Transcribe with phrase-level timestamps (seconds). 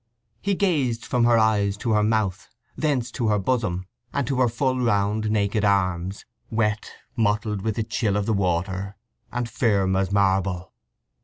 [0.41, 4.49] He gazed from her eyes to her mouth, thence to her bosom, and to her
[4.49, 8.95] full round naked arms, wet, mottled with the chill of the water,
[9.31, 10.73] and firm as marble.